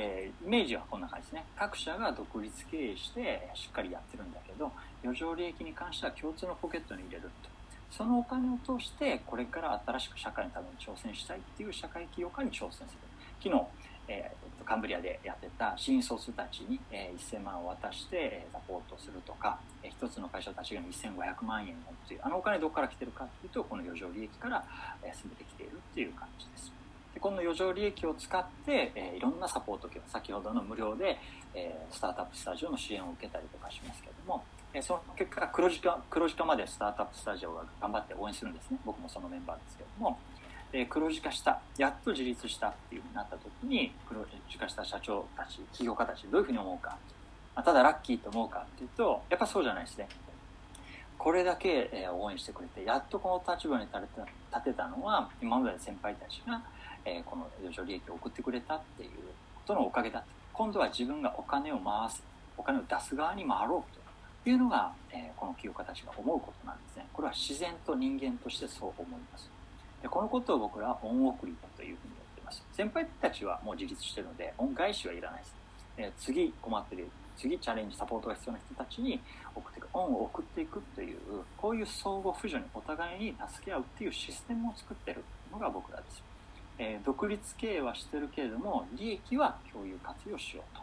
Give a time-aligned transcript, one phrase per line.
[0.00, 1.44] えー、イメージはこんな感じですね。
[1.56, 4.70] 各社が独立経営してしっかりやってるんだけど
[5.02, 7.50] 余剰利益に関しては共通のポケットに入れると。
[7.90, 13.00] そのお金を通してこれから新しく社会のために挑戦したいっていう社会起業家に挑戦する。
[13.42, 13.66] 昨日、
[14.06, 21.74] えー、カンブリアでやってた新卒たちに、えー、1000万を渡して、サポートするとか、えー、一つの会社たちが2500万円を
[22.04, 24.64] っていうあのお金どこから来てるかっていうとこの余剰利益から、
[25.02, 26.77] えー、全て来ているっていう感じです。
[27.18, 31.18] でこの余剰利益を使って、えー、いろんなサポート業先ほどの無料で、
[31.52, 38.78] えー、スタートアップスタジオの支援を受けたりとかしますけどもえその結果黒字化黒字化までスタートアップスタジオが頑張って応援するんですね。
[38.84, 40.18] 僕もそのメンバーですけども、
[40.72, 46.98] え黒字化したやっと自立したっていうふうになった時に黒字化した社長たち起業家たちどういうふうに思うか、
[47.56, 50.06] まあただラッキーと思うかっていうとやっぱそうじゃないですね。
[51.18, 54.06] これだけ、応援してくれてやっとこの立場に立て
[54.50, 56.62] た立てたのは今まで先輩たちが、
[57.16, 59.10] えこの余剰利益を送ってくれたっていう
[59.56, 62.22] ことのおかげだ今度は自分がお金を回す
[62.56, 63.94] お金を出す側に回ろう
[64.44, 67.06] というのが、えー、この起業家たちが思うことなんですね。
[67.12, 69.50] これは自然と人間としてそう思います。
[70.02, 72.64] でこのことを僕らは恩送りだというふうに言ってます。
[72.72, 75.54] 先輩たちはもう自立してるので恩返しはいらないです、
[75.98, 79.20] えー、次困ってる次チャレンジサポートが必要な人たちに
[79.54, 81.18] 送っていく恩を送っていくという
[81.56, 85.22] こういう相互扶助にお互いに助け合うっていうシステムを作ってる
[85.52, 86.18] のが僕らです。
[86.18, 86.24] よ
[86.78, 90.82] えー、独立経営はしてるけれども利益は共有活用しようと。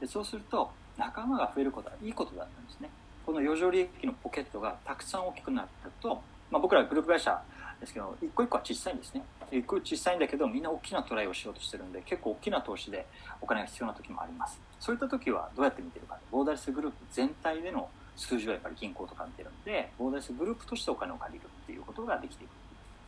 [0.00, 2.90] でそうすると仲間が増えることはいいことだったんですね。
[3.24, 5.68] この余剰利益のポケットがたくさん大きくなる
[6.00, 7.42] と、まあ、僕らグループ会社
[7.80, 9.22] ですけど一個一個は小さいんですね。
[9.50, 13.06] 一個小さいんだけどみんな大きなトライをしようとしてるんで結構大きな投資で
[13.40, 14.60] お金が必要な時もあります。
[14.80, 22.50] そういった時はどうやって見てるかボーダレスグループ全体での数字はやっぱり銀行とか見てるんでボーダレスグループとしてお金を借りるっていうことができていく。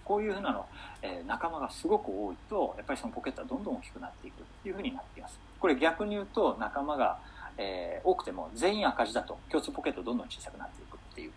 [0.08, 0.64] こういうふうなの、
[1.02, 5.38] え、仲間がすごく多いとやっぱりそのポケットはどんどん大きくなっていくっていうふうになっています。
[5.60, 7.18] これ逆に言うと仲間が
[7.58, 11.32] えー、多くても全員赤字だと共通ポケットどんどん小さくなっていくっていう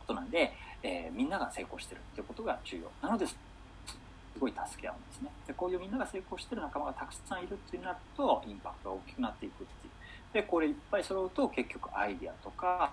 [0.00, 0.52] ことなんで、
[0.82, 2.90] え、みんなが成功してるっていうことが重要。
[3.02, 3.36] なのです
[4.32, 5.30] すごい助け合うんですね。
[5.46, 9.92] でこういうみんなが成功してる仲間がたくさんいるっていうなるとインパクトが大きくなっていくっていう。
[10.32, 12.92] でこれいっぱい揃うと結局アイディアとか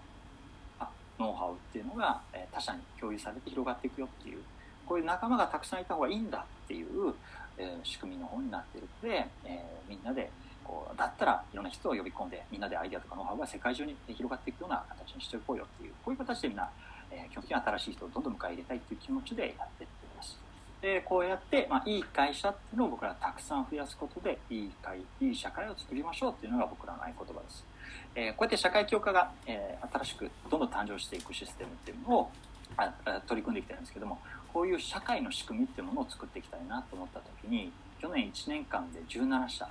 [1.18, 2.19] ノウハウっていうのが
[2.52, 4.42] 他者に共有されて広がっていくよっていう
[4.88, 7.14] こういう仲間がたくさんいた方がいいんだっていう、
[7.58, 10.30] え仕組みの方になっているので、え、みんなで
[10.64, 16.70] こうだったらいろんな人を呼び込んでみんなでアイデアとかノウハウが世界中に広がっていくような形にしていこうよっていうこういう形でみんな、
[17.09, 20.38] え、基本的に新しい人をどんどん迎え入れたいっていう気持ちでやっていってます。
[20.81, 27.66] でこうやって、まあ、いい会社っていうのを僕らたくさん増やすことでいい会いい社会を作りましょうっていうのが僕らの合言葉です、
[28.14, 32.31] えー、こうやって社会強化が、えー、新しくどんどん誕生していくシステムっていうのを
[32.78, 32.94] あ
[33.25, 34.19] 取り組んできてるんですけども
[34.57, 39.69] こういう社会の仕組みっていうものを作っていきたいなと思った時に去年1年間で17社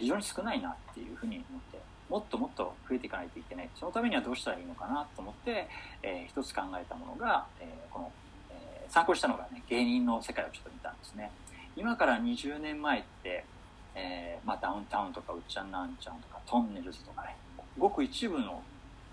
[0.00, 1.78] 非常に少ないなっていうふうに思って
[2.10, 3.70] もっともっと増えていかないといけない。
[3.78, 5.68] そのためにはどうしたらいいのかなと思って、
[6.02, 8.12] えー、一つ考えたものが、えー、この、
[8.50, 11.30] えー、参考したのがね芸人の世界をちょっと見たんですね。
[11.76, 13.44] 今から20年前って、
[13.94, 17.36] えーまあ、ダウンタウンとかうっちゃんなんちゃんとかトンネルズとかね
[17.78, 18.60] ごく一部の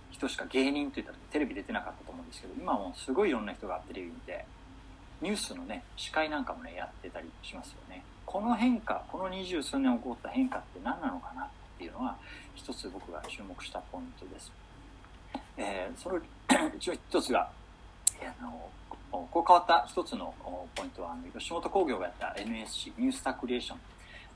[0.09, 4.45] 人しか芸人といったらテレビ出てなかったと思うんですけど今もすごいいろんな人がテレビ見て
[5.24, 8.04] ニュースのね司会なんかもねやってたりしますよね。
[8.26, 11.48] この変化この二十数年起こった変化って何なのかなっ
[11.78, 12.18] ていうのは
[12.56, 14.52] 一つ僕が注目したポイントです。
[15.56, 16.20] えー、その
[16.76, 17.50] 一応 一つが、
[18.22, 18.70] あの
[19.12, 20.34] こう変わった一つの
[20.76, 23.80] ポイントはあの吉本興業がやった NSC ニュースタークリエーション、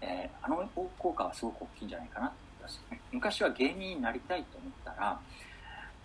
[0.01, 2.81] えー、あの効果はすごく大きいんじゃないかなと思います。
[3.11, 5.19] 昔は芸人になりたいと思ったら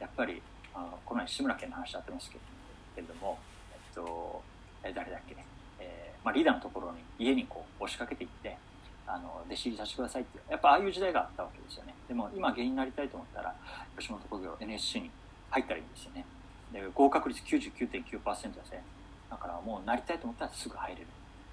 [0.00, 0.43] やっぱり
[0.75, 2.53] あこの前志村けんの話あってますけど
[2.94, 3.38] けれども、
[3.72, 4.43] えっと、
[4.84, 5.47] え誰だっけね。
[6.25, 8.56] まあ、リーダーのところに家にこう押しかけていって
[9.06, 11.94] あの弟子入りさせてくださいってやっぱああいう時代があったわけですよね。
[12.09, 13.54] でも今芸人になりたいと思ったら
[13.98, 15.10] 吉本興業 NSC に
[15.50, 16.25] 入ったらいいんですよね。
[16.72, 18.82] で合格率99.9%ですね
[19.31, 21.06] だからもうなりたいと思ったらすぐ入れる。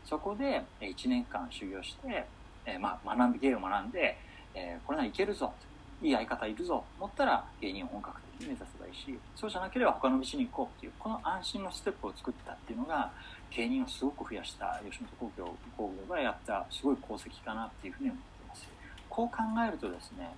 [0.06, 2.26] そこで1年間修行して、
[2.66, 4.18] えー、まあ学んで芸を学んで、
[4.54, 5.54] えー、これならいけるぞ
[6.02, 13.12] いい相方いるぞ思ったら芸人を本格的目指せばいいしそうじゃなければ他の道に行こうっていうこの安心のステップを作ったっていうのが
[13.52, 18.68] 芸人をすごく増やした吉本興業工業がやったすごい功績かなっていうふうに思っています。
[19.10, 19.38] こう考
[19.68, 20.30] えるとですね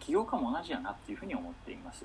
[0.00, 2.04] 起業家も同じやなっていうふうに思っています。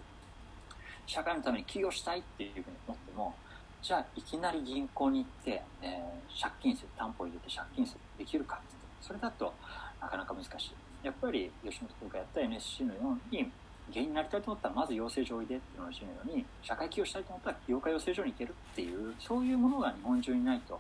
[1.08, 3.36] 社会のために起業したいっていうふうに思っても
[3.82, 9.54] じゃあいきなり銀行に行って、えー、借金する担保入れて借金するできるかってそれだと
[10.00, 10.76] なかなか難しい。
[11.04, 13.00] やっぱり吉本興業がやった NSC のよ
[13.32, 13.52] うに
[13.90, 20.80] 芸人になりたいと思ったらまず養成所おいでっていうのがしいのに社会起業したいと思ったら起業家養成所に行けるっていうそういうものが日本中にないと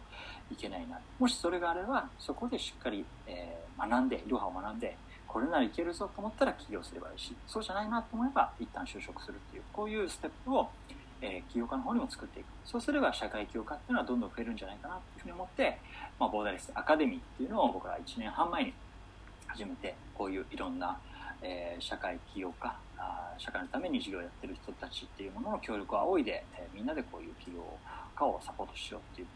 [0.51, 0.99] いけないな。
[1.19, 4.95] もしそれがあればそこでしっかり、えー、学んでいろはを学んで
[5.27, 10.69] これならいけるぞと思ったら起業すればいいしそうじゃないなと思えば一旦就職するっていうこういうステップを、
[11.21, 12.47] えー、起業家の方にも作っていく。
[12.65, 15.79] そうすれば社会起業家っていうのはどんどん増えるんじゃないかなというふうに思って、
[16.19, 18.73] まあ、ボーダーレスアカデミーっていうのを僕は1年半前に
[19.47, 20.97] 始めてこういういろんな、
[21.41, 27.63] えー、社会起業家あ社会のために事業をやってる人たちっていうものの協力を仰いで、えー、みんなでこういう起業
[28.15, 29.27] 家をサポートしようっていう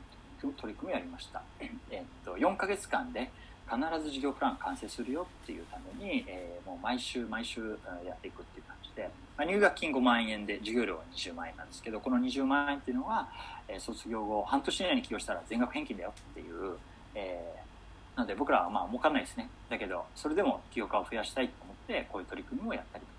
[0.53, 1.41] 取り組みをやりました。
[1.89, 3.31] えっと4ヶ月間で
[3.67, 13.27] 必ず事業プラン完成するよっていうために、えー、もう毎週毎週やっていくっていう感じで、まあ、入学金5万円で授業料は20万円なんですけどこの20万円っていうのは、
[13.67, 16.77] えー、卒業後半年以内に起業したら全額返金だよっていう、
[17.15, 23.14] えー、なので僕らはまあ儲かんないですねだけどそれでも起業家を増やしたいと思ってこういう取り組みをやったりとか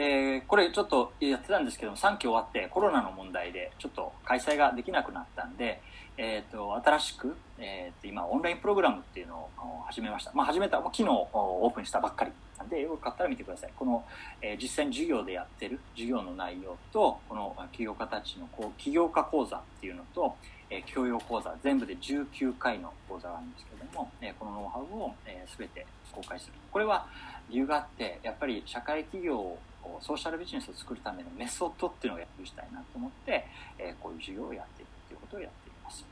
[0.00, 5.82] でこれちょっとやってたんですけども3期終わってコロナの問題でちょっと開催ができなくなったんで、
[6.16, 9.50] えーと、新しく、えーと、今オンラインプログラムっていうのを
[9.86, 13.72] 始めました、まあ、始めた昨日オープンしたばっかりなんでよかったら見てください。
[13.76, 14.02] この、
[14.40, 20.34] えー、実際に授業でやってる授業の内容とこの起業家たちのこう起業家講座っていうのと、
[20.70, 26.54] えー、教養講座全部で19回の講座があるんですけども、えー、このノウハウを、えー、全て公開する。
[26.72, 27.06] これは
[27.50, 29.58] 理由があってやっぱり社会企業を
[30.00, 33.46] ソーシャルビジネスを作るためのメソッドっていうのをやっていきたいなと思って、
[33.78, 36.04] え、こういう授業をやっていくということをやっています。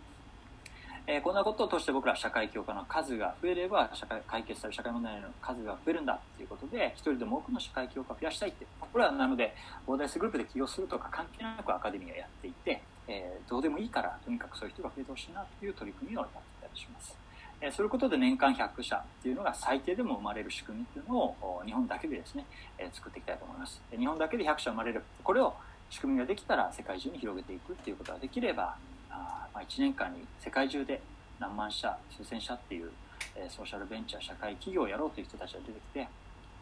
[1.06, 9.55] え、こんなことを通して僕ら社会強化の数が増えれば社会解決される社会問題の数が増えるんだっていうことで一人でも多くの社会強化を増やしたいってこれはなので
[9.87, 17.27] ボーダレスグループで起業するとか関係なくアカデミーをやっていて、え、どうでもいいからとにかくそういう人が増えてほしいなっていう取り組みをやっていたりします。
[17.60, 22.46] えそういうことで年間100社っていうのが最低でも生まれる仕組みっていうのを日本だけでですね、
[22.78, 23.82] え作っていきたいと思います。
[23.90, 25.02] 日本だけで100社生まれる。
[25.25, 25.55] これを
[25.90, 28.76] 仕組みができたら世界中に広げていくっていうことができれば、
[29.10, 31.00] あまあ、1年間に世界中で
[31.40, 32.90] 何万社、数千社っていう、
[33.34, 36.08] えソーシャルベンチャー、社会企業をやろうという人たちが出てきて、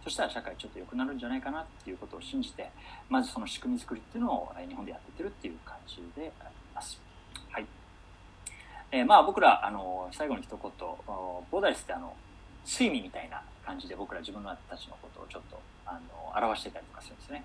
[0.02, 2.70] そしたら社会ちょっと良くなるんじゃないかなっていうことを信じて、
[3.10, 6.98] まずその仕組み作りっていうのを日本でやってってるっていう感じであります。
[8.92, 12.14] えー、まあ僕ら、あの、最後に一言、ボーダレスってあの、
[12.66, 17.44] 睡眠みたいな感じで僕ら自分たちのことをちょっと、あの、表してたりとかするんですね。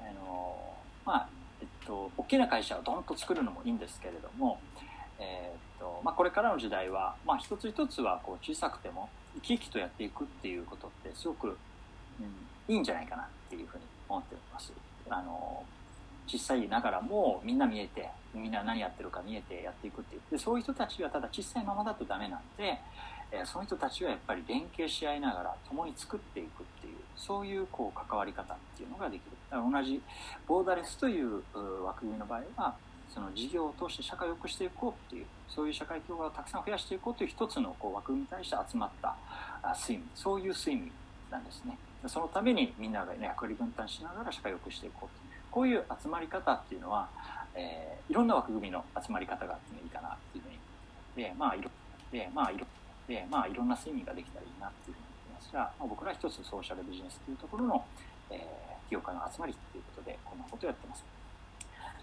[0.00, 0.74] あの、
[1.04, 1.28] まあ、
[1.60, 4.60] えっと、大きな会社をドンと作るのもいいんですけれども、
[5.18, 11.56] えー、っと、まあこれからの時代は、まあ一つ一つはこう小さくても生き生きとやっていくっていうことってすごく、
[12.20, 14.72] うん、いいんじゃないかなっていうふうに思っております。
[15.08, 15.64] あの、
[16.26, 20.20] 小さいながらもみんな見えてみんな何やってるか見えてやっていくっていう。
[20.30, 22.78] でそういう人たちはただ小さいままだとダメなんで、
[23.32, 29.36] えー、その人たちはやっぱり連携し合いながら共に作っていくっていうそういうこう関わり方っていうのができる。
[29.50, 30.02] だから同じ
[30.46, 31.42] ボーダレスという
[31.84, 32.74] 枠組みの場合は
[33.12, 39.16] その事業を通して社会を良くしていこうっていうそういう社会協和をたくさん増やしていこうという一つのこう枠組みに対して集まった
[39.74, 40.10] 睡眠。
[40.14, 40.92] そういう睡眠
[41.30, 41.78] なんですね。
[42.06, 45.25] そのためにみんなが、役割分担しながら社会を良くしていこう。
[45.56, 47.08] こういう集まり方っていうのは、
[47.54, 50.58] えー、いろんな枠組みの集まり方があってもいいかなっていうふうに
[51.16, 51.70] でまあいろ
[52.12, 52.66] でまあいろ
[53.08, 57.82] でまあいろんな睡眠ができたらいいなっていうふうに思いますが、まあ、僕ら一つソーシャルビジネスというところの、
[58.28, 61.02] えー、業界の集まりということでこんなことをやってます。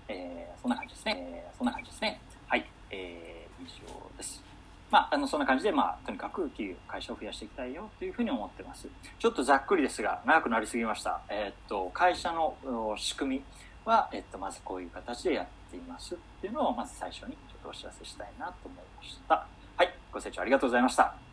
[0.08, 1.14] えー、そんな感じですね。
[1.22, 2.22] えー、そんな感じですね。
[2.48, 2.66] はい。
[2.90, 4.53] えー、以上です。
[4.94, 8.88] まあ、あの、そんな感じで、まあ、とにかく企業、会社を増やしていきたいよというふうに思ってます。
[9.18, 11.20] ちょっとざっくりですが、長くなりすぎました。
[11.30, 12.56] えー、っと、会社の
[12.96, 13.44] 仕組み
[13.86, 19.48] は、えっと、まずこういう形でやっていますっていうのを、まず最初にちょっとお知らせしたいなと思いました。
[19.78, 19.92] はい。
[20.12, 21.33] ご清聴ありがとうございました。